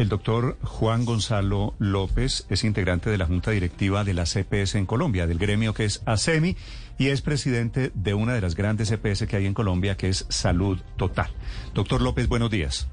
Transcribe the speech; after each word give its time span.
El 0.00 0.08
doctor 0.08 0.56
Juan 0.62 1.04
Gonzalo 1.04 1.74
López 1.78 2.46
es 2.48 2.64
integrante 2.64 3.10
de 3.10 3.18
la 3.18 3.26
Junta 3.26 3.50
Directiva 3.50 4.02
de 4.02 4.14
la 4.14 4.24
CPS 4.24 4.76
en 4.76 4.86
Colombia, 4.86 5.26
del 5.26 5.36
gremio 5.36 5.74
que 5.74 5.84
es 5.84 6.02
ASEMI, 6.06 6.56
y 6.98 7.08
es 7.08 7.20
presidente 7.20 7.92
de 7.92 8.14
una 8.14 8.32
de 8.32 8.40
las 8.40 8.54
grandes 8.54 8.88
CPS 8.88 9.26
que 9.26 9.36
hay 9.36 9.44
en 9.44 9.52
Colombia, 9.52 9.98
que 9.98 10.08
es 10.08 10.24
Salud 10.30 10.78
Total. 10.96 11.28
Doctor 11.74 12.00
López, 12.00 12.30
buenos 12.30 12.50
días. 12.50 12.88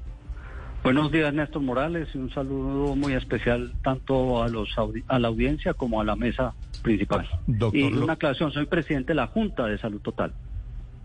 Buenos 0.82 1.10
días, 1.10 1.32
Néstor 1.32 1.62
Morales, 1.62 2.10
y 2.12 2.18
un 2.18 2.30
saludo 2.30 2.94
muy 2.94 3.14
especial 3.14 3.72
tanto 3.82 4.42
a, 4.42 4.48
los 4.48 4.68
a 5.06 5.18
la 5.18 5.28
audiencia 5.28 5.72
como 5.72 6.02
a 6.02 6.04
la 6.04 6.14
mesa 6.14 6.52
principal. 6.82 7.26
y 7.72 7.84
una 7.84 8.12
aclaración, 8.12 8.52
soy 8.52 8.66
presidente 8.66 9.12
de 9.12 9.14
la 9.14 9.28
Junta 9.28 9.64
de 9.64 9.78
Salud 9.78 10.02
Total 10.02 10.34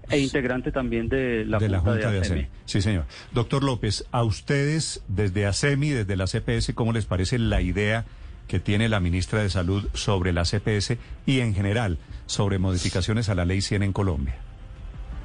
e 0.09 0.19
integrante 0.19 0.71
también 0.71 1.09
de 1.09 1.45
la, 1.45 1.59
Junta, 1.59 2.11
de, 2.11 2.19
ASEMI. 2.19 2.47
Sí, 2.65 2.81
señor. 2.81 3.05
Doctor 3.31 3.63
López, 3.63 4.05
a 4.11 4.23
ustedes 4.23 5.03
desde 5.07 5.45
ASEMI, 5.45 5.89
desde 5.89 6.15
la 6.15 6.25
CPS, 6.25 6.73
¿cómo 6.73 6.93
les 6.93 7.05
parece 7.05 7.39
la 7.39 7.61
idea 7.61 8.05
que 8.47 8.59
tiene 8.59 8.89
la 8.89 8.99
ministra 8.99 9.41
de 9.41 9.49
Salud 9.49 9.87
sobre 9.93 10.33
la 10.33 10.43
CPS 10.43 10.97
y 11.25 11.39
en 11.39 11.53
general 11.53 11.97
sobre 12.25 12.59
modificaciones 12.59 13.29
a 13.29 13.35
la 13.35 13.45
Ley 13.45 13.61
100 13.61 13.83
en 13.83 13.93
Colombia? 13.93 14.35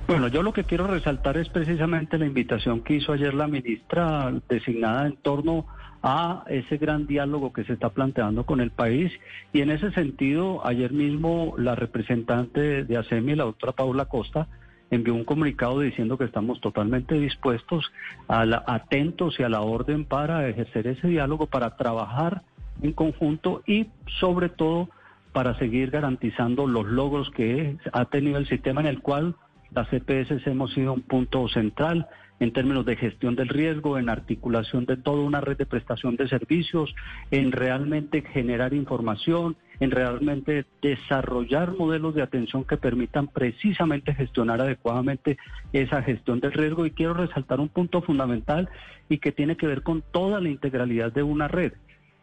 Bueno, 0.06 0.28
yo 0.28 0.42
lo 0.42 0.54
que 0.54 0.64
quiero 0.64 0.86
resaltar 0.86 1.36
es 1.36 1.50
precisamente 1.50 2.16
la 2.16 2.24
invitación 2.24 2.80
que 2.80 2.94
hizo 2.94 3.12
ayer 3.12 3.34
la 3.34 3.46
ministra 3.46 4.32
designada 4.48 5.06
en 5.06 5.16
torno 5.16 5.66
a 6.02 6.44
ese 6.48 6.78
gran 6.78 7.06
diálogo 7.06 7.52
que 7.52 7.64
se 7.64 7.74
está 7.74 7.90
planteando 7.90 8.46
con 8.46 8.60
el 8.60 8.70
país 8.70 9.12
y 9.52 9.60
en 9.60 9.70
ese 9.70 9.90
sentido 9.90 10.66
ayer 10.66 10.92
mismo 10.92 11.54
la 11.58 11.74
representante 11.74 12.84
de 12.84 12.96
ASEMI, 12.96 13.34
la 13.34 13.44
doctora 13.44 13.72
Paula 13.72 14.06
Costa, 14.06 14.48
envió 14.90 15.14
un 15.14 15.24
comunicado 15.24 15.80
diciendo 15.80 16.16
que 16.16 16.24
estamos 16.24 16.60
totalmente 16.60 17.14
dispuestos, 17.18 17.90
a 18.26 18.44
la, 18.44 18.64
atentos 18.66 19.38
y 19.38 19.42
a 19.42 19.48
la 19.48 19.60
orden 19.60 20.04
para 20.04 20.48
ejercer 20.48 20.86
ese 20.86 21.08
diálogo, 21.08 21.46
para 21.46 21.76
trabajar 21.76 22.42
en 22.82 22.92
conjunto 22.92 23.62
y 23.66 23.88
sobre 24.20 24.48
todo 24.48 24.88
para 25.32 25.58
seguir 25.58 25.90
garantizando 25.90 26.66
los 26.66 26.86
logros 26.86 27.30
que 27.30 27.76
ha 27.92 28.04
tenido 28.06 28.38
el 28.38 28.48
sistema 28.48 28.80
en 28.80 28.86
el 28.86 29.00
cual 29.00 29.36
las 29.72 29.88
CPS 29.88 30.46
hemos 30.46 30.72
sido 30.72 30.94
un 30.94 31.02
punto 31.02 31.46
central 31.48 32.08
en 32.40 32.52
términos 32.52 32.86
de 32.86 32.96
gestión 32.96 33.34
del 33.34 33.48
riesgo, 33.48 33.98
en 33.98 34.08
articulación 34.08 34.86
de 34.86 34.96
toda 34.96 35.22
una 35.22 35.40
red 35.40 35.56
de 35.56 35.66
prestación 35.66 36.16
de 36.16 36.28
servicios, 36.28 36.94
en 37.30 37.52
realmente 37.52 38.22
generar 38.22 38.74
información, 38.74 39.56
en 39.80 39.90
realmente 39.90 40.64
desarrollar 40.82 41.76
modelos 41.76 42.14
de 42.14 42.22
atención 42.22 42.64
que 42.64 42.76
permitan 42.76 43.28
precisamente 43.28 44.14
gestionar 44.14 44.60
adecuadamente 44.60 45.38
esa 45.72 46.02
gestión 46.02 46.40
del 46.40 46.52
riesgo. 46.52 46.86
Y 46.86 46.90
quiero 46.90 47.14
resaltar 47.14 47.60
un 47.60 47.68
punto 47.68 48.02
fundamental 48.02 48.68
y 49.08 49.18
que 49.18 49.32
tiene 49.32 49.56
que 49.56 49.66
ver 49.66 49.82
con 49.82 50.02
toda 50.02 50.40
la 50.40 50.48
integralidad 50.48 51.12
de 51.12 51.22
una 51.22 51.48
red. 51.48 51.72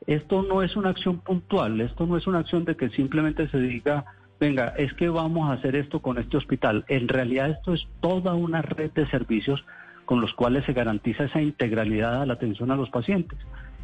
Esto 0.07 0.43
no 0.43 0.61
es 0.61 0.75
una 0.75 0.89
acción 0.89 1.19
puntual, 1.19 1.81
esto 1.81 2.05
no 2.05 2.17
es 2.17 2.27
una 2.27 2.39
acción 2.39 2.65
de 2.65 2.75
que 2.75 2.89
simplemente 2.89 3.47
se 3.49 3.57
diga 3.57 4.05
venga, 4.39 4.73
es 4.77 4.93
que 4.93 5.09
vamos 5.09 5.49
a 5.49 5.53
hacer 5.53 5.75
esto 5.75 6.01
con 6.01 6.17
este 6.17 6.37
hospital. 6.37 6.85
En 6.87 7.07
realidad 7.07 7.51
esto 7.51 7.73
es 7.73 7.87
toda 8.01 8.33
una 8.33 8.61
red 8.61 8.91
de 8.91 9.07
servicios 9.07 9.63
con 10.05 10.21
los 10.21 10.33
cuales 10.33 10.65
se 10.65 10.73
garantiza 10.73 11.25
esa 11.25 11.41
integralidad 11.41 12.21
a 12.21 12.25
la 12.25 12.33
atención 12.33 12.71
a 12.71 12.75
los 12.75 12.89
pacientes. 12.89 13.39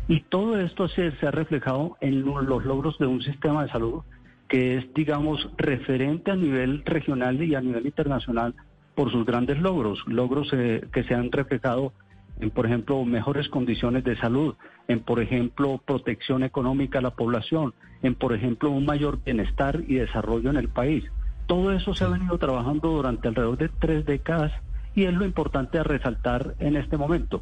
Y 0.08 0.22
todo 0.22 0.60
esto 0.60 0.88
se, 0.88 1.12
se 1.18 1.28
ha 1.28 1.32
reflejado 1.32 1.98
en 2.02 2.24
los 2.24 2.66
logros 2.66 2.98
de 2.98 3.08
un 3.08 3.22
sistema 3.22 3.64
de 3.64 3.72
salud 3.72 4.04
que 4.52 4.78
es, 4.78 4.94
digamos, 4.94 5.48
referente 5.58 6.30
a 6.30 6.36
nivel 6.36 6.84
regional 6.84 7.42
y 7.42 7.56
a 7.56 7.62
nivel 7.62 7.86
internacional 7.86 8.54
por 8.96 9.10
sus 9.10 9.26
grandes 9.26 9.58
logros, 9.60 10.04
logros 10.08 10.50
eh, 10.52 10.86
que 10.92 11.06
se 11.06 11.16
han 11.16 11.32
reflejado 11.32 11.94
en, 12.42 12.50
por 12.50 12.66
ejemplo, 12.66 13.06
mejores 13.06 13.48
condiciones 13.48 14.04
de 14.04 14.18
salud, 14.18 14.56
en, 14.90 15.00
por 15.00 15.22
ejemplo, 15.22 15.82
protección 15.86 16.44
económica 16.44 17.00
a 17.00 17.02
la 17.02 17.12
población, 17.12 17.74
en, 18.02 18.16
por 18.16 18.34
ejemplo, 18.34 18.72
un 18.72 18.86
mayor 18.86 19.24
bienestar 19.24 19.84
y 19.88 19.96
desarrollo 19.96 20.50
en 20.50 20.58
el 20.58 20.68
país. 20.68 21.06
Todo 21.48 21.72
eso 21.72 21.94
se 21.94 22.04
ha 22.04 22.10
venido 22.10 22.38
trabajando 22.38 22.90
durante 22.90 23.30
alrededor 23.30 23.58
de 23.58 23.70
tres 23.70 24.06
décadas 24.06 24.52
y 24.96 25.06
es 25.06 25.14
lo 25.14 25.24
importante 25.24 25.80
a 25.80 25.84
resaltar 25.84 26.56
en 26.60 26.76
este 26.76 26.98
momento. 26.98 27.42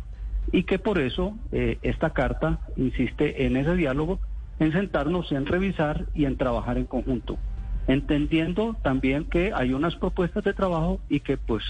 Y 0.51 0.63
que 0.63 0.79
por 0.79 0.99
eso 0.99 1.37
eh, 1.51 1.77
esta 1.81 2.11
carta 2.11 2.59
insiste 2.75 3.45
en 3.45 3.55
ese 3.55 3.75
diálogo, 3.75 4.19
en 4.59 4.71
sentarnos, 4.71 5.31
en 5.31 5.45
revisar 5.45 6.05
y 6.13 6.25
en 6.25 6.37
trabajar 6.37 6.77
en 6.77 6.85
conjunto. 6.85 7.37
Entendiendo 7.87 8.75
también 8.83 9.25
que 9.25 9.51
hay 9.53 9.73
unas 9.73 9.95
propuestas 9.95 10.43
de 10.43 10.53
trabajo 10.53 10.99
y 11.09 11.21
que 11.21 11.37
pues 11.37 11.63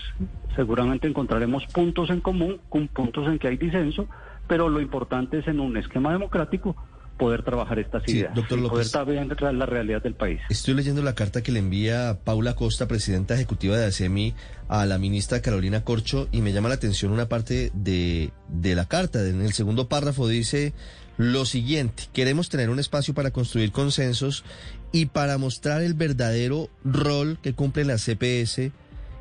seguramente 0.56 1.07
encontraremos 1.07 1.66
puntos 1.68 2.09
en 2.09 2.19
común, 2.19 2.59
con 2.69 2.88
puntos 2.88 3.28
en 3.28 3.40
que 3.40 3.47
hay 3.47 3.57
disenso, 3.57 4.07
pero 4.47 4.68
lo 4.68 4.81
importante 4.81 5.40
es 5.40 5.47
en 5.47 5.59
un 5.59 5.78
esquema 5.78 6.12
democrático 6.12 6.75
poder 7.19 7.44
trabajar 7.44 7.78
estas 7.78 8.07
ideas, 8.07 8.34
doctor 8.34 8.68
poder 8.68 8.85
saber 8.85 9.53
la 9.53 9.66
realidad 9.68 10.02
del 10.02 10.16
país. 10.16 10.40
Estoy 10.50 10.74
leyendo 10.74 11.03
la 11.03 11.13
carta 11.13 11.44
que 11.44 11.52
le 11.52 11.59
envía 11.59 12.18
Paula 12.24 12.56
Costa, 12.56 12.88
presidenta 12.88 13.35
ejecutiva 13.35 13.78
de 13.78 13.85
ASEMI, 13.85 14.34
a 14.68 14.88
la 14.88 14.97
ministra 14.97 15.41
Carolina 15.41 15.84
Corcho, 15.84 16.28
y 16.31 16.41
me 16.41 16.53
llama 16.53 16.69
la 16.69 16.75
atención 16.75 17.12
una 17.12 17.30
parte 17.30 17.72
de, 17.75 18.31
de 18.47 18.74
la 18.74 18.85
carta. 18.85 19.24
En 19.28 19.41
el 19.41 19.53
segundo 19.53 19.88
párrafo 19.88 20.28
dice 20.28 20.74
lo 21.18 21.46
siguiente, 21.46 22.03
queremos 22.13 22.47
tener 22.47 22.69
un 22.69 22.80
espacio 22.80 23.13
para 23.13 23.31
construir 23.31 23.74
consensos 23.74 24.46
y 24.94 25.07
para 25.07 25.38
mostrar 25.38 25.81
el 25.81 25.94
verdadero 25.94 26.69
rol 26.86 27.38
que 27.44 27.53
cumple 27.53 27.84
la 27.84 27.97
CPS 27.97 28.72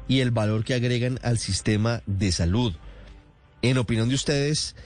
y 0.07 0.21
el 0.21 0.31
valor 0.31 0.63
que 0.63 0.75
agregan 0.75 1.19
al 1.23 1.39
sistema 1.39 2.03
de 2.07 2.31
salud. 2.31 2.73
En 3.63 3.79
opinión 3.79 4.09
de 4.09 4.15
ustedes, 4.15 4.77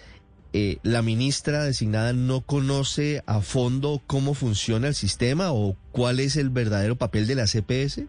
eh, 0.52 0.78
la 0.82 1.02
ministra 1.02 1.64
designada 1.64 2.12
no 2.12 2.42
conoce 2.42 3.22
a 3.26 3.40
fondo 3.40 4.02
cómo 4.06 4.34
funciona 4.34 4.88
el 4.88 4.94
sistema 4.94 5.52
o 5.52 5.76
cuál 5.92 6.20
es 6.20 6.36
el 6.36 6.50
verdadero 6.50 6.96
papel 6.96 7.26
de 7.26 7.34
la 7.36 7.44
CPS? 7.44 8.06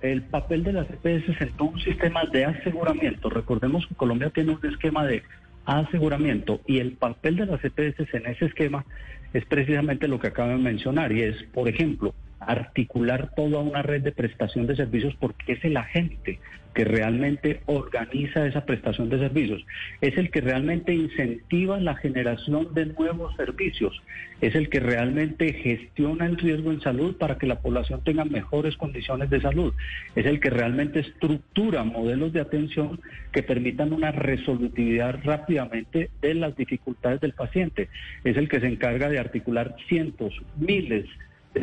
El 0.00 0.22
papel 0.22 0.64
de 0.64 0.72
la 0.72 0.84
CPS 0.84 1.28
es 1.28 1.40
en 1.40 1.52
todo 1.56 1.70
un 1.70 1.80
sistema 1.80 2.24
de 2.32 2.44
aseguramiento. 2.44 3.28
Recordemos 3.28 3.86
que 3.86 3.94
Colombia 3.96 4.30
tiene 4.30 4.52
un 4.52 4.66
esquema 4.66 5.04
de 5.04 5.22
aseguramiento 5.66 6.60
y 6.66 6.78
el 6.78 6.92
papel 6.92 7.36
de 7.36 7.46
la 7.46 7.58
CPS 7.58 8.14
en 8.14 8.26
ese 8.26 8.46
esquema 8.46 8.86
es 9.34 9.44
precisamente 9.44 10.08
lo 10.08 10.18
que 10.18 10.28
acabo 10.28 10.50
de 10.50 10.56
mencionar 10.56 11.12
y 11.12 11.22
es, 11.22 11.42
por 11.52 11.68
ejemplo, 11.68 12.14
articular 12.40 13.30
toda 13.34 13.60
una 13.60 13.82
red 13.82 14.02
de 14.02 14.12
prestación 14.12 14.66
de 14.66 14.76
servicios 14.76 15.14
porque 15.18 15.52
es 15.52 15.64
el 15.64 15.76
agente 15.76 16.38
que 16.78 16.84
realmente 16.84 17.60
organiza 17.66 18.46
esa 18.46 18.64
prestación 18.64 19.08
de 19.08 19.18
servicios, 19.18 19.64
es 20.00 20.16
el 20.16 20.30
que 20.30 20.40
realmente 20.40 20.94
incentiva 20.94 21.80
la 21.80 21.96
generación 21.96 22.72
de 22.72 22.86
nuevos 22.86 23.34
servicios, 23.34 24.00
es 24.40 24.54
el 24.54 24.68
que 24.68 24.78
realmente 24.78 25.52
gestiona 25.54 26.26
el 26.26 26.36
riesgo 26.36 26.70
en 26.70 26.80
salud 26.80 27.16
para 27.16 27.36
que 27.36 27.48
la 27.48 27.58
población 27.58 28.04
tenga 28.04 28.24
mejores 28.24 28.76
condiciones 28.76 29.28
de 29.28 29.40
salud, 29.40 29.74
es 30.14 30.24
el 30.24 30.38
que 30.38 30.50
realmente 30.50 31.00
estructura 31.00 31.82
modelos 31.82 32.32
de 32.32 32.42
atención 32.42 33.00
que 33.32 33.42
permitan 33.42 33.92
una 33.92 34.12
resolutividad 34.12 35.18
rápidamente 35.24 36.10
de 36.22 36.34
las 36.34 36.56
dificultades 36.56 37.20
del 37.20 37.32
paciente, 37.32 37.88
es 38.22 38.36
el 38.36 38.48
que 38.48 38.60
se 38.60 38.68
encarga 38.68 39.08
de 39.08 39.18
articular 39.18 39.74
cientos, 39.88 40.32
miles, 40.56 41.06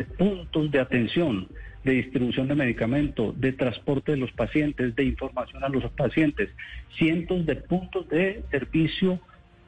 puntos 0.04 0.70
de 0.70 0.80
atención, 0.80 1.48
de 1.84 1.92
distribución 1.92 2.48
de 2.48 2.56
medicamentos, 2.56 3.40
de 3.40 3.52
transporte 3.52 4.12
de 4.12 4.18
los 4.18 4.32
pacientes, 4.32 4.94
de 4.96 5.04
información 5.04 5.62
a 5.62 5.68
los 5.68 5.84
pacientes, 5.92 6.50
cientos 6.98 7.46
de 7.46 7.56
puntos 7.56 8.08
de 8.08 8.42
servicio 8.50 9.20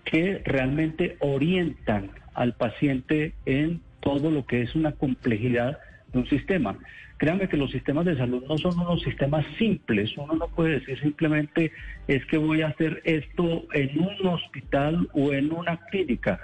que 0.05 0.43
realmente 0.44 1.17
orientan 1.21 2.11
al 2.34 2.55
paciente 2.55 3.34
en 3.47 3.81
todo 4.00 4.31
lo 4.31 4.47
que 4.47 4.62
es 4.62 4.75
una 4.75 4.93
complejidad 4.93 5.78
de 6.12 6.19
un 6.19 6.28
sistema. 6.28 6.77
Créanme 7.19 7.49
que 7.49 7.56
los 7.56 7.71
sistemas 7.71 8.05
de 8.05 8.17
salud 8.17 8.44
no 8.49 8.59
son 8.59 8.78
unos 8.78 9.03
sistemas 9.03 9.44
simples. 9.59 10.17
Uno 10.17 10.34
no 10.34 10.49
puede 10.49 10.81
decir 10.81 11.00
simplemente 11.00 11.72
es 12.06 12.25
que 12.27 12.38
voy 12.38 12.62
a 12.62 12.69
hacer 12.69 13.00
esto 13.05 13.67
en 13.72 13.99
un 13.99 14.27
hospital 14.27 15.09
o 15.12 15.33
en 15.33 15.53
una 15.53 15.78
clínica. 15.91 16.41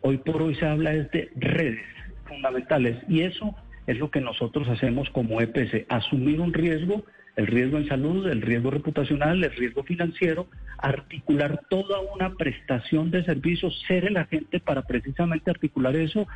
Hoy 0.00 0.18
por 0.18 0.42
hoy 0.42 0.54
se 0.54 0.66
habla 0.66 0.92
de 0.92 1.30
redes 1.36 1.94
fundamentales. 2.24 2.96
Y 3.08 3.20
eso 3.20 3.54
es 3.86 3.98
lo 3.98 4.10
que 4.10 4.20
nosotros 4.20 4.68
hacemos 4.68 5.10
como 5.10 5.40
EPC, 5.40 5.86
asumir 5.88 6.40
un 6.40 6.52
riesgo, 6.52 7.04
el 7.36 7.46
riesgo 7.46 7.78
en 7.78 7.88
salud, 7.88 8.28
el 8.28 8.42
riesgo 8.42 8.70
reputacional, 8.70 9.42
el 9.42 9.50
riesgo 9.50 9.82
financiero, 9.82 10.46
articular 10.78 11.60
toda 11.68 12.00
una 12.00 12.34
prestación 12.34 13.10
de 13.10 13.24
servicios, 13.24 13.82
ser 13.86 14.04
el 14.04 14.16
agente 14.16 14.60
para 14.60 14.82
precisamente 14.82 15.50
articular 15.50 15.96
eso, 15.96 16.26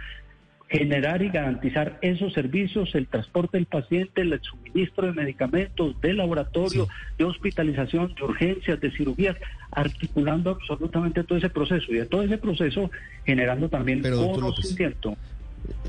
generar 0.69 1.23
y 1.23 1.31
garantizar 1.31 1.99
esos 2.02 2.35
servicios, 2.35 2.94
el 2.94 3.06
transporte 3.06 3.56
del 3.56 3.67
paciente, 3.67 4.20
el 4.20 4.38
suministro 4.43 5.06
de 5.06 5.12
medicamentos, 5.12 5.99
de 6.00 6.12
laboratorio, 6.12 6.88
de 7.17 7.25
hospitalización, 7.25 8.14
de 8.14 8.25
urgencias, 8.25 8.79
de 8.79 8.90
cirugías, 8.90 9.37
articulando 9.70 10.50
absolutamente 10.50 11.25
todo 11.25 11.38
ese 11.38 11.49
proceso. 11.49 11.90
Y 11.90 11.96
de 11.96 12.06
todo 12.06 12.23
ese 12.23 12.37
proceso 12.37 12.90
generando 13.25 13.70
también 13.70 14.02
conocimiento 14.02 15.17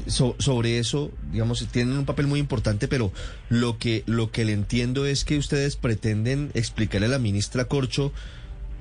sobre 0.08 0.80
eso, 0.80 1.12
digamos, 1.32 1.68
tienen 1.68 1.98
un 1.98 2.06
papel 2.06 2.28
muy 2.28 2.40
importante, 2.40 2.88
pero 2.88 3.12
lo 3.50 3.78
que, 3.78 4.04
lo 4.06 4.32
que 4.32 4.46
le 4.46 4.54
entiendo 4.54 5.06
es 5.06 5.26
que 5.26 5.38
ustedes 5.38 5.76
pretenden 5.76 6.52
explicarle 6.54 7.08
a 7.08 7.12
la 7.12 7.20
ministra 7.20 7.66
Corcho 7.66 8.12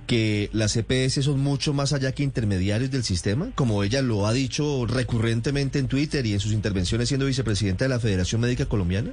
que 0.08 0.48
las 0.52 0.74
EPS 0.76 1.22
son 1.24 1.38
mucho 1.40 1.74
más 1.74 1.92
allá 1.92 2.12
que 2.12 2.22
intermediarios 2.22 2.90
del 2.90 3.04
sistema, 3.04 3.50
como 3.54 3.84
ella 3.84 4.00
lo 4.00 4.26
ha 4.26 4.32
dicho 4.32 4.86
recurrentemente 4.86 5.78
en 5.78 5.86
Twitter 5.86 6.24
y 6.24 6.32
en 6.32 6.40
sus 6.40 6.52
intervenciones 6.52 7.08
siendo 7.08 7.26
vicepresidenta 7.26 7.84
de 7.84 7.90
la 7.90 8.00
Federación 8.00 8.40
Médica 8.40 8.64
Colombiana? 8.64 9.10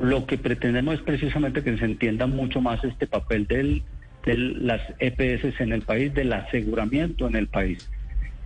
Lo 0.00 0.26
que 0.26 0.36
pretendemos 0.36 0.96
es 0.96 1.00
precisamente 1.00 1.62
que 1.62 1.76
se 1.78 1.84
entienda 1.86 2.26
mucho 2.26 2.60
más 2.60 2.84
este 2.84 3.06
papel 3.06 3.46
de 3.46 3.82
las 4.26 4.82
EPS 4.98 5.60
en 5.60 5.72
el 5.72 5.82
país, 5.82 6.12
del 6.12 6.32
aseguramiento 6.32 7.26
en 7.26 7.34
el 7.34 7.48
país. 7.48 7.88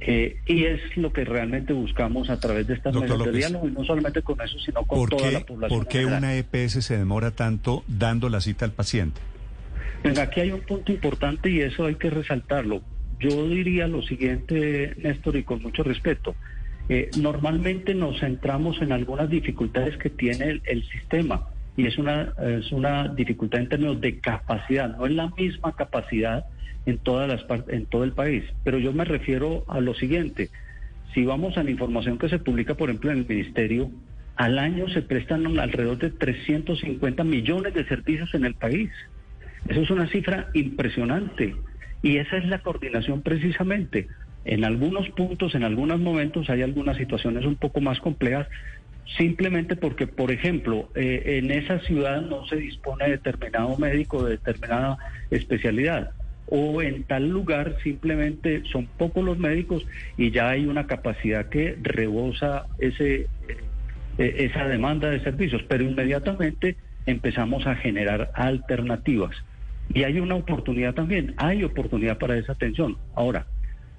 Eh, 0.04 0.40
y 0.46 0.64
es 0.64 0.80
lo 0.96 1.12
que 1.12 1.24
realmente 1.24 1.72
buscamos 1.72 2.28
a 2.28 2.40
través 2.40 2.66
de 2.66 2.74
estas 2.74 2.94
mesas 2.94 3.18
de 3.24 3.30
diálogo, 3.30 3.68
y 3.68 3.70
no 3.70 3.84
solamente 3.84 4.22
con 4.22 4.40
eso, 4.40 4.58
sino 4.58 4.84
con 4.84 5.08
toda 5.08 5.30
la 5.30 5.40
población. 5.40 5.78
¿Por 5.78 5.88
qué 5.88 6.06
una 6.06 6.36
EPS 6.36 6.84
se 6.84 6.98
demora 6.98 7.30
tanto 7.30 7.84
dando 7.86 8.28
la 8.28 8.40
cita 8.40 8.64
al 8.64 8.72
paciente? 8.72 9.20
Venga, 10.02 10.22
aquí 10.22 10.40
hay 10.40 10.50
un 10.50 10.62
punto 10.62 10.90
importante 10.90 11.50
y 11.50 11.60
eso 11.60 11.86
hay 11.86 11.94
que 11.94 12.10
resaltarlo. 12.10 12.82
Yo 13.20 13.48
diría 13.48 13.86
lo 13.86 14.02
siguiente, 14.02 14.94
Néstor, 14.98 15.36
y 15.36 15.44
con 15.44 15.62
mucho 15.62 15.84
respeto. 15.84 16.34
Eh, 16.88 17.10
normalmente 17.18 17.94
nos 17.94 18.18
centramos 18.18 18.82
en 18.82 18.90
algunas 18.90 19.30
dificultades 19.30 19.96
que 19.98 20.10
tiene 20.10 20.60
el, 20.64 20.82
sistema 20.88 21.46
y 21.76 21.86
es 21.86 21.98
una, 21.98 22.32
es 22.38 22.70
una 22.72 23.08
dificultad 23.08 23.60
en 23.60 23.68
términos 23.68 24.00
de 24.00 24.18
capacidad, 24.18 24.96
no 24.96 25.06
es 25.06 25.12
la 25.12 25.28
misma 25.30 25.74
capacidad 25.74 26.44
en, 26.86 26.98
todas 26.98 27.28
las 27.28 27.68
en 27.68 27.86
todo 27.86 28.04
el 28.04 28.12
país. 28.12 28.44
Pero 28.64 28.78
yo 28.78 28.92
me 28.92 29.04
refiero 29.04 29.64
a 29.68 29.80
lo 29.80 29.94
siguiente. 29.94 30.50
Si 31.14 31.24
vamos 31.24 31.56
a 31.56 31.62
la 31.62 31.70
información 31.70 32.18
que 32.18 32.28
se 32.28 32.38
publica, 32.38 32.74
por 32.74 32.88
ejemplo, 32.88 33.10
en 33.10 33.18
el 33.18 33.26
Ministerio, 33.26 33.90
al 34.36 34.58
año 34.58 34.88
se 34.88 35.02
prestan 35.02 35.58
alrededor 35.58 35.98
de 35.98 36.10
350 36.10 37.24
millones 37.24 37.74
de 37.74 37.86
servicios 37.86 38.34
en 38.34 38.44
el 38.44 38.54
país. 38.54 38.90
Eso 39.68 39.80
es 39.82 39.90
una 39.90 40.08
cifra 40.08 40.48
impresionante. 40.54 41.54
Y 42.02 42.16
esa 42.16 42.38
es 42.38 42.46
la 42.46 42.60
coordinación 42.60 43.22
precisamente. 43.22 44.08
En 44.44 44.64
algunos 44.64 45.08
puntos, 45.10 45.54
en 45.54 45.62
algunos 45.62 46.00
momentos, 46.00 46.50
hay 46.50 46.62
algunas 46.62 46.96
situaciones 46.96 47.44
un 47.44 47.54
poco 47.54 47.80
más 47.80 48.00
complejas, 48.00 48.48
simplemente 49.16 49.76
porque, 49.76 50.06
por 50.06 50.30
ejemplo, 50.30 50.88
eh, 50.94 51.38
en 51.42 51.50
esa 51.50 51.80
ciudad 51.80 52.22
no 52.22 52.46
se 52.46 52.56
dispone 52.56 53.04
de 53.04 53.10
determinado 53.12 53.76
médico, 53.76 54.24
de 54.24 54.32
determinada 54.32 54.98
especialidad 55.30 56.12
o 56.54 56.82
en 56.82 57.04
tal 57.04 57.30
lugar 57.30 57.76
simplemente 57.82 58.62
son 58.70 58.86
pocos 58.86 59.24
los 59.24 59.38
médicos 59.38 59.86
y 60.18 60.32
ya 60.32 60.50
hay 60.50 60.66
una 60.66 60.86
capacidad 60.86 61.48
que 61.48 61.78
rebosa 61.80 62.66
ese, 62.78 63.26
eh, 64.18 64.34
esa 64.36 64.68
demanda 64.68 65.08
de 65.08 65.20
servicios, 65.20 65.62
pero 65.66 65.82
inmediatamente 65.82 66.76
empezamos 67.06 67.66
a 67.66 67.76
generar 67.76 68.30
alternativas. 68.34 69.34
Y 69.94 70.04
hay 70.04 70.20
una 70.20 70.34
oportunidad 70.34 70.92
también, 70.92 71.32
hay 71.38 71.64
oportunidad 71.64 72.18
para 72.18 72.36
esa 72.36 72.52
atención. 72.52 72.98
Ahora, 73.14 73.46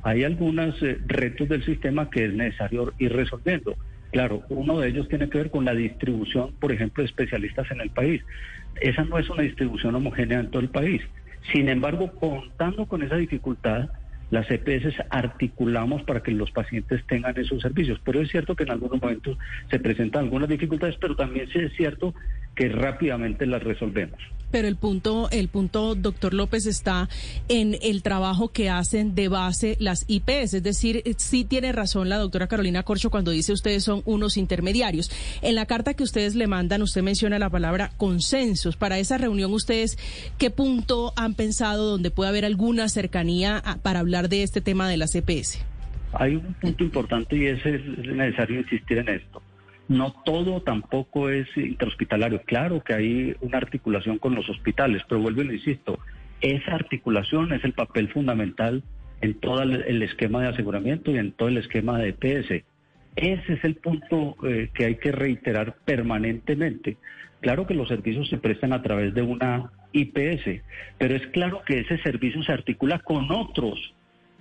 hay 0.04 0.24
algunos 0.24 0.80
eh, 0.84 1.00
retos 1.08 1.50
del 1.50 1.66
sistema 1.66 2.12
que 2.12 2.26
es 2.26 2.34
necesario 2.36 2.94
ir 3.00 3.14
resolviendo. 3.14 3.76
Claro, 4.14 4.44
uno 4.50 4.80
de 4.80 4.90
ellos 4.90 5.08
tiene 5.10 5.28
que 5.28 5.40
ver 5.40 5.50
con 5.50 5.66
la 5.66 5.74
distribución, 5.74 6.54
por 6.60 6.72
ejemplo, 6.72 7.02
de 7.02 7.08
especialistas 7.08 7.70
en 7.72 7.82
el 7.82 7.90
país. 7.90 8.22
Esa 8.80 9.04
no 9.06 9.18
es 9.18 9.28
una 9.28 9.42
distribución 9.42 9.96
homogénea 9.96 10.40
en 10.40 10.52
todo 10.52 10.62
el 10.62 10.70
país. 10.70 11.02
Sin 11.52 11.68
embargo, 11.68 12.12
contando 12.20 12.86
con 12.86 13.02
esa 13.02 13.16
dificultad, 13.16 13.90
las 14.30 14.50
EPS 14.52 15.02
articulamos 15.10 16.04
para 16.04 16.22
que 16.22 16.32
los 16.32 16.52
pacientes 16.52 17.04
tengan 17.08 17.36
esos 17.40 17.64
servicios. 17.64 18.00
Pero 18.06 18.22
es 18.22 18.30
cierto 18.30 18.56
que 18.56 18.64
en 18.64 18.72
algunos 18.72 19.02
momentos 19.02 19.36
se 19.72 19.80
presentan 19.80 20.26
algunas 20.26 20.48
dificultades, 20.48 20.96
pero 21.02 21.16
también 21.16 21.50
es 21.52 21.74
cierto 21.74 22.14
que 22.56 22.70
rápidamente 22.70 23.48
las 23.48 23.64
resolvemos. 23.64 24.20
Pero 24.54 24.68
el 24.68 24.76
punto, 24.76 25.30
el 25.32 25.48
punto, 25.48 25.96
doctor 25.96 26.36
López, 26.36 26.68
está 26.68 27.10
en 27.50 27.76
el 27.82 28.04
trabajo 28.04 28.50
que 28.50 28.70
hacen 28.70 29.16
de 29.16 29.28
base 29.28 29.78
las 29.80 30.06
IPS. 30.08 30.54
Es 30.54 30.62
decir, 30.62 31.02
sí 31.18 31.44
tiene 31.44 31.72
razón 31.72 32.08
la 32.08 32.20
doctora 32.20 32.46
Carolina 32.46 32.84
Corcho 32.84 33.10
cuando 33.10 33.32
dice 33.32 33.52
ustedes 33.52 33.84
son 33.84 34.04
unos 34.06 34.38
intermediarios. 34.38 35.10
En 35.42 35.56
la 35.56 35.66
carta 35.66 35.96
que 35.96 36.04
ustedes 36.04 36.36
le 36.36 36.46
mandan, 36.46 36.84
usted 36.84 37.02
menciona 37.02 37.40
la 37.40 37.50
palabra 37.50 37.94
consensos. 37.98 38.78
Para 38.78 39.00
esa 39.00 39.18
reunión, 39.18 39.52
ustedes, 39.54 39.98
¿qué 40.38 40.52
punto 40.52 41.14
han 41.16 41.34
pensado 41.34 41.90
donde 41.90 42.12
puede 42.12 42.30
haber 42.30 42.46
alguna 42.46 42.90
cercanía 42.90 43.64
para 43.82 44.02
hablar 44.02 44.30
de 44.30 44.44
este 44.44 44.62
tema 44.62 44.88
de 44.88 44.98
las 44.98 45.16
EPS? 45.16 45.66
Hay 46.14 46.36
un 46.36 46.54
punto 46.62 46.84
importante 46.84 47.36
y 47.36 47.48
es 47.48 47.66
necesario 47.66 48.60
insistir 48.60 49.00
en 49.00 49.10
esto 49.10 49.42
no 49.88 50.14
todo 50.26 50.62
tampoco 50.62 51.30
es 51.30 51.48
intrahospitalario. 51.56 52.42
Claro 52.44 52.84
que 52.84 52.94
hay 52.94 53.36
una 53.42 53.58
articulación 53.58 54.18
con 54.18 54.36
los 54.36 54.50
hospitales, 54.50 55.02
pero 55.08 55.22
vuelvo 55.22 55.42
y 55.42 55.46
lo 55.46 55.54
insisto, 55.54 56.00
esa 56.42 56.76
articulación 56.76 57.54
es 57.54 57.64
el 57.64 57.74
papel 57.74 58.10
fundamental 58.10 58.84
en 59.22 59.40
todo 59.40 59.62
el 59.64 60.04
esquema 60.04 60.42
de 60.42 60.50
aseguramiento 60.50 61.12
y 61.12 61.18
en 61.18 61.32
todo 61.32 61.48
el 61.48 61.58
esquema 61.58 61.98
de 61.98 62.10
EPS. 62.10 62.64
Ese 63.16 63.54
es 63.54 63.64
el 63.64 63.76
punto 63.76 64.36
eh, 64.46 64.70
que 64.74 64.86
hay 64.86 64.96
que 64.96 65.12
reiterar 65.12 65.76
permanentemente. 65.86 66.98
Claro 67.42 67.68
que 67.68 67.74
los 67.74 67.88
servicios 67.88 68.30
se 68.30 68.38
prestan 68.38 68.74
a 68.74 68.82
través 68.82 69.14
de 69.14 69.22
una 69.22 69.72
IPS, 69.92 70.62
pero 70.98 71.16
es 71.16 71.28
claro 71.28 71.62
que 71.66 71.80
ese 71.80 71.98
servicio 72.00 72.42
se 72.44 72.52
articula 72.52 73.00
con 73.00 73.32
otros, 73.32 73.94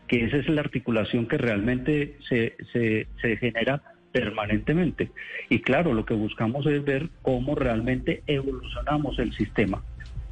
que 0.08 0.24
esa 0.24 0.38
es 0.38 0.48
la 0.48 0.62
articulación 0.62 1.26
que 1.26 1.36
realmente 1.36 2.16
se, 2.28 2.56
se, 2.72 3.06
se 3.20 3.36
genera 3.36 3.82
permanentemente. 4.12 5.10
Y 5.48 5.60
claro, 5.60 5.94
lo 5.94 6.04
que 6.04 6.14
buscamos 6.14 6.66
es 6.66 6.84
ver 6.84 7.08
cómo 7.22 7.54
realmente 7.54 8.22
evolucionamos 8.26 9.18
el 9.18 9.34
sistema. 9.34 9.82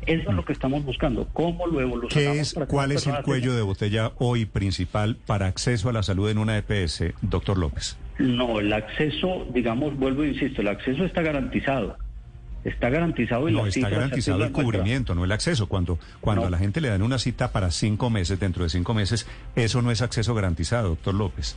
Eso 0.07 0.31
es 0.31 0.35
lo 0.35 0.45
que 0.45 0.55
estamos 0.55 0.83
buscando, 0.85 1.29
cómo 1.33 1.67
lo 1.67 1.81
evolucionamos. 1.81 2.55
¿Cuál 2.69 2.93
es 2.93 3.07
el 3.07 3.23
cuello 3.23 3.55
de 3.55 3.63
botella 3.63 4.13
hoy 4.19 4.47
principal 4.47 5.17
para 5.27 5.47
acceso 5.47 5.91
a 5.91 5.93
la 5.93 6.03
salud 6.03 6.31
en 6.31 6.39
una 6.39 6.57
EPS, 6.57 7.13
doctor 7.21 7.59
López? 7.59 7.99
No, 8.19 8.61
el 8.61 8.73
acceso, 8.73 9.47
digamos, 9.53 9.97
vuelvo 9.99 10.25
e 10.25 10.29
insisto, 10.29 10.63
el 10.63 10.69
acceso 10.69 11.05
está 11.05 11.23
garantizado. 11.23 11.97
Está 12.65 12.91
garantizado 12.91 13.49
y 13.49 13.53
No, 13.53 13.67
está 13.67 13.89
garantizado 13.89 14.45
el 14.45 14.53
cubrimiento, 14.53 15.15
no 15.15 15.25
el 15.25 15.33
acceso. 15.33 15.67
Cuando, 15.67 15.99
cuando 16.21 16.47
a 16.47 16.51
la 16.51 16.59
gente 16.59 16.81
le 16.81 16.89
dan 16.89 17.03
una 17.03 17.19
cita 17.19 17.53
para 17.53 17.71
cinco 17.71 18.11
meses, 18.11 18.39
dentro 18.39 18.65
de 18.65 18.71
cinco 18.71 18.93
meses, 18.93 19.27
eso 19.57 19.81
no 19.83 19.91
es 19.91 20.03
acceso 20.03 20.35
garantizado, 20.35 20.91
doctor 20.91 21.15
López. 21.15 21.57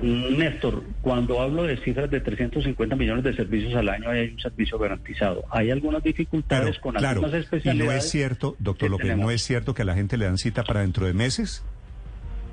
Néstor, 0.00 0.82
cuando 1.02 1.40
hablo 1.40 1.64
de 1.64 1.76
cifras 1.78 2.10
de 2.10 2.20
350 2.20 2.96
millones 2.96 3.22
de 3.24 3.34
servicios 3.34 3.74
al 3.74 3.88
año, 3.88 4.10
hay 4.10 4.30
un 4.30 4.40
servicio 4.40 4.78
garantizado. 4.78 5.44
Hay 5.50 5.70
algunas 5.70 6.02
dificultades 6.02 6.78
con 6.78 6.96
algunas 6.96 7.34
especialidades. 7.34 7.84
¿Y 7.84 7.86
no 7.86 7.92
es 7.92 8.10
cierto, 8.10 8.56
doctor 8.58 8.90
López, 8.90 9.16
no 9.16 9.30
es 9.30 9.42
cierto 9.42 9.74
que 9.74 9.82
a 9.82 9.84
la 9.84 9.94
gente 9.94 10.16
le 10.16 10.24
dan 10.24 10.38
cita 10.38 10.64
para 10.64 10.80
dentro 10.80 11.06
de 11.06 11.12
meses? 11.12 11.64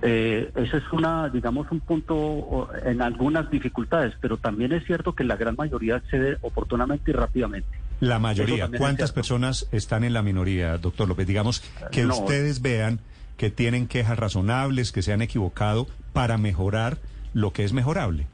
Eh, 0.04 0.52
ese 0.56 0.78
es 0.78 0.84
una, 0.92 1.30
digamos, 1.30 1.72
un 1.72 1.80
punto 1.80 2.70
en 2.84 3.02
algunas 3.02 3.50
dificultades, 3.52 4.14
pero 4.20 4.38
también 4.38 4.72
es 4.72 4.84
cierto 4.86 5.14
que 5.14 5.24
la 5.24 5.36
gran 5.36 5.56
mayoría 5.56 5.96
accede 5.96 6.38
oportunamente 6.42 7.12
y 7.12 7.14
rápidamente. 7.14 7.81
La 8.02 8.20
mayoría. 8.20 8.68
¿Cuántas 8.78 9.12
personas 9.12 9.70
están 9.72 10.04
en 10.04 10.14
la 10.14 10.24
minoría, 10.24 10.78
doctor 10.78 11.08
López? 11.08 11.28
Digamos 11.28 11.62
que 11.92 12.06
ustedes 12.06 12.62
vean 12.62 13.00
que 13.38 13.52
tienen 13.52 13.88
quejas 13.88 14.18
razonables, 14.18 14.92
que 14.92 15.04
se 15.04 15.14
han 15.14 15.22
equivocado 15.22 15.88
para 16.12 16.38
mejorar 16.38 16.98
lo 17.34 17.54
que 17.54 17.64
es 17.64 17.74
mejorable. 17.74 18.28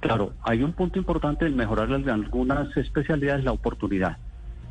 Claro, 0.00 0.32
hay 0.42 0.62
un 0.62 0.72
punto 0.72 0.98
importante 0.98 1.46
en 1.46 1.56
mejorar 1.56 1.92
algunas 1.92 2.76
especialidades, 2.76 3.44
la 3.44 3.52
oportunidad. 3.52 4.18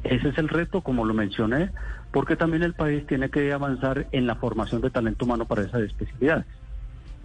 Ese 0.03 0.29
es 0.29 0.37
el 0.37 0.47
reto, 0.47 0.81
como 0.81 1.05
lo 1.05 1.13
mencioné, 1.13 1.69
porque 2.11 2.35
también 2.35 2.63
el 2.63 2.73
país 2.73 3.05
tiene 3.07 3.29
que 3.29 3.51
avanzar 3.51 4.07
en 4.11 4.27
la 4.27 4.35
formación 4.35 4.81
de 4.81 4.89
talento 4.89 5.25
humano 5.25 5.45
para 5.45 5.63
esas 5.63 5.81
especialidades. 5.81 6.45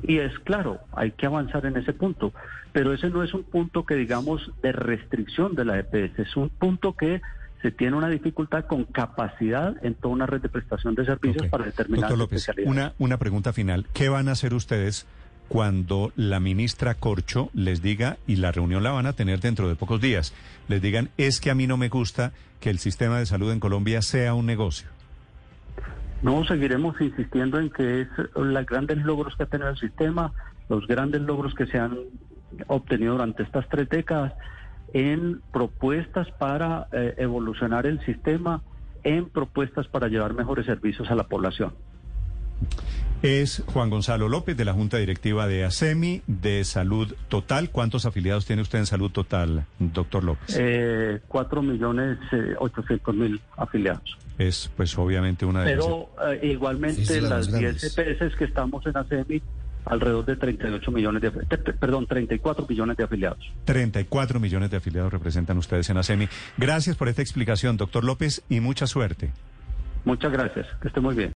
Y 0.02 0.18
es 0.18 0.38
claro, 0.40 0.80
hay 0.92 1.12
que 1.12 1.26
avanzar 1.26 1.66
en 1.66 1.76
ese 1.76 1.92
punto, 1.92 2.32
pero 2.72 2.92
ese 2.92 3.08
no 3.10 3.22
es 3.22 3.32
un 3.34 3.44
punto 3.44 3.86
que 3.86 3.94
digamos 3.94 4.52
de 4.62 4.72
restricción 4.72 5.54
de 5.54 5.64
la 5.64 5.78
EPS, 5.78 6.18
es 6.18 6.36
un 6.36 6.50
punto 6.50 6.94
que 6.94 7.22
se 7.62 7.70
tiene 7.70 7.96
una 7.96 8.08
dificultad 8.08 8.66
con 8.66 8.84
capacidad 8.84 9.74
en 9.84 9.94
toda 9.94 10.14
una 10.14 10.26
red 10.26 10.42
de 10.42 10.48
prestación 10.48 10.94
de 10.94 11.04
servicios 11.06 11.48
para 11.48 11.64
determinadas 11.64 12.20
especialidades. 12.20 12.70
Una, 12.70 12.92
una 12.98 13.16
pregunta 13.16 13.52
final, 13.52 13.86
¿qué 13.94 14.08
van 14.08 14.28
a 14.28 14.32
hacer 14.32 14.52
ustedes 14.54 15.06
cuando 15.48 16.12
la 16.16 16.40
ministra 16.40 16.94
Corcho 16.94 17.50
les 17.54 17.82
diga, 17.82 18.18
y 18.26 18.36
la 18.36 18.52
reunión 18.52 18.82
la 18.82 18.90
van 18.90 19.06
a 19.06 19.12
tener 19.12 19.40
dentro 19.40 19.68
de 19.68 19.76
pocos 19.76 20.00
días, 20.00 20.32
les 20.68 20.82
digan, 20.82 21.10
es 21.16 21.40
que 21.40 21.50
a 21.50 21.54
mí 21.54 21.66
no 21.66 21.76
me 21.76 21.88
gusta 21.88 22.32
que 22.60 22.70
el 22.70 22.78
sistema 22.78 23.18
de 23.18 23.26
salud 23.26 23.52
en 23.52 23.60
Colombia 23.60 24.02
sea 24.02 24.34
un 24.34 24.46
negocio? 24.46 24.88
No, 26.22 26.44
seguiremos 26.44 27.00
insistiendo 27.00 27.58
en 27.58 27.70
que 27.70 28.02
es 28.02 28.08
los 28.34 28.66
grandes 28.66 28.98
logros 28.98 29.36
que 29.36 29.42
ha 29.42 29.46
tenido 29.46 29.68
el 29.70 29.78
sistema, 29.78 30.32
los 30.68 30.86
grandes 30.86 31.20
logros 31.20 31.54
que 31.54 31.66
se 31.66 31.78
han 31.78 31.98
obtenido 32.66 33.12
durante 33.12 33.42
estas 33.42 33.68
tres 33.68 33.88
décadas 33.88 34.32
en 34.92 35.42
propuestas 35.52 36.28
para 36.38 36.88
eh, 36.92 37.14
evolucionar 37.18 37.86
el 37.86 38.00
sistema, 38.04 38.62
en 39.02 39.28
propuestas 39.28 39.86
para 39.88 40.08
llevar 40.08 40.32
mejores 40.34 40.66
servicios 40.66 41.10
a 41.10 41.14
la 41.14 41.24
población. 41.24 41.74
Es 43.22 43.62
Juan 43.66 43.88
Gonzalo 43.90 44.28
López 44.28 44.56
de 44.56 44.64
la 44.64 44.72
Junta 44.72 44.98
Directiva 44.98 45.48
de 45.48 45.64
ASEMI 45.64 46.22
de 46.26 46.62
Salud 46.64 47.14
Total. 47.28 47.70
¿Cuántos 47.70 48.04
afiliados 48.04 48.44
tiene 48.44 48.62
usted 48.62 48.78
en 48.78 48.86
Salud 48.86 49.10
Total, 49.10 49.64
doctor 49.78 50.22
López? 50.22 50.54
Eh, 50.58 51.20
4 51.26 51.62
millones 51.62 52.18
eh, 52.32 52.54
800 52.58 53.14
mil 53.14 53.40
afiliados. 53.56 54.18
Es 54.38 54.70
pues 54.76 54.96
obviamente 54.98 55.46
una 55.46 55.62
de 55.62 55.74
Pero 55.74 56.10
eh, 56.28 56.40
igualmente 56.52 57.06
Sí, 57.06 57.14
sí, 57.14 57.20
las 57.20 57.30
las 57.30 57.48
más 57.50 57.58
10 57.58 57.94
grandes. 57.94 57.98
EPS 57.98 58.36
que 58.36 58.44
estamos 58.44 58.86
en 58.86 58.96
ASEMI, 58.96 59.42
alrededor 59.86 60.26
de 60.26 60.36
38 60.36 60.90
millones 60.90 61.22
de, 61.22 61.30
perdón, 61.30 62.06
34 62.06 62.66
millones 62.68 62.96
de 62.98 63.04
afiliados. 63.04 63.52
34 63.64 64.38
millones 64.40 64.70
de 64.70 64.76
afiliados 64.76 65.10
representan 65.10 65.56
ustedes 65.56 65.88
en 65.88 65.96
ASEMI. 65.96 66.28
Gracias 66.58 66.96
por 66.96 67.08
esta 67.08 67.22
explicación, 67.22 67.78
doctor 67.78 68.04
López, 68.04 68.42
y 68.50 68.60
mucha 68.60 68.86
suerte. 68.86 69.32
Muchas 70.04 70.30
gracias, 70.30 70.68
que 70.80 70.86
esté 70.88 71.00
muy 71.00 71.16
bien. 71.16 71.24